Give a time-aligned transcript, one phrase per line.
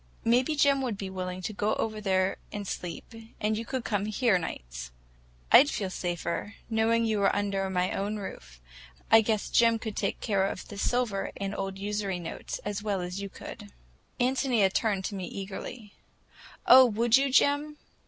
[0.25, 4.07] Maybe Jim would be willing to go over there and sleep, and you could come
[4.07, 4.89] here nights.
[5.51, 8.59] I'd feel safer, knowing you were under my own roof.
[9.11, 12.99] I guess Jim could take care of their silver and old usury notes as well
[12.99, 13.71] as you could."
[14.19, 15.93] Ántonia turned to me eagerly.
[16.65, 17.77] "Oh, would you, Jim?